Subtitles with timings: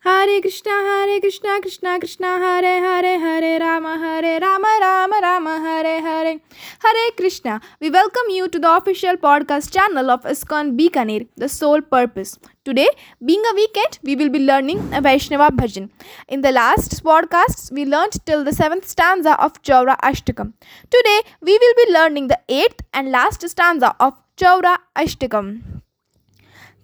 [0.00, 6.00] Hare Krishna, Hare Krishna, Krishna Krishna, Hare Hare, Hare Rama, Hare Rama, Rama Rama, Hare
[6.00, 6.40] Hare.
[6.80, 7.60] Hare Krishna.
[7.80, 12.38] We welcome you to the official podcast channel of ISKCON Bikaner, The Sole Purpose.
[12.64, 12.88] Today,
[13.24, 15.90] being a weekend, we will be learning a Vaishnava bhajan.
[16.28, 20.52] In the last podcasts, we learned till the seventh stanza of Chaura Ashtakam.
[20.90, 25.62] Today, we will be learning the eighth and last stanza of Chaura Ashtakam.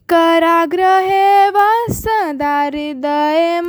[0.09, 1.82] कराग्रहे सदा
[2.45, 3.61] हृदय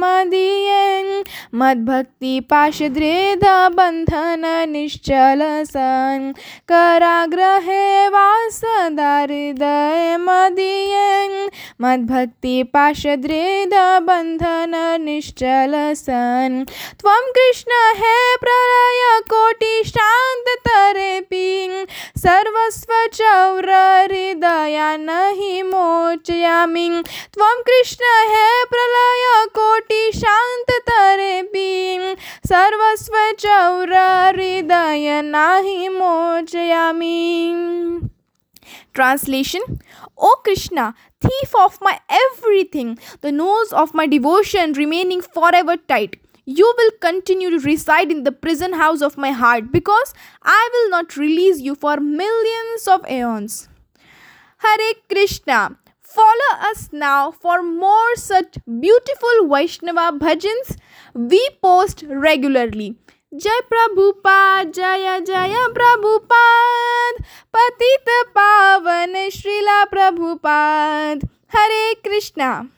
[4.70, 6.34] निश्चल सन्।
[6.68, 8.10] कराग्रहे
[8.50, 11.48] सदा हृदय मदीये
[11.82, 16.66] मद्भक्ति पाशद्रेद बन्धन निश्चल सन्।
[17.00, 20.43] त्वं कृष्ण हे प्रलय कोटि शान्त तरे पिं
[22.24, 26.90] सर्वस्व चौर चौरहृदया नहि मोचयामी
[27.34, 31.66] त्वं कृष्ण हे प्रलयकोटिशान्ततरेऽपि
[32.48, 37.20] सर्वस्व चौर चौरहृदय नहि मोचयामि
[38.96, 39.64] translation
[40.18, 40.78] O Krishna
[41.22, 46.12] thief of my everything the knows of my devotion remaining for ever tight
[46.45, 50.91] you will continue to reside in the prison house of my heart because I will
[50.91, 53.69] not release you for millions of aeons.
[54.59, 55.77] Hare Krishna.
[56.01, 60.77] Follow us now for more such beautiful Vaishnava bhajans
[61.15, 62.97] we post regularly.
[63.35, 67.23] जय प्रभुपाद जय जय प्रभुपाद
[67.55, 72.69] पतित पावन श्रीला प्रभुपाद हरे कृष्णा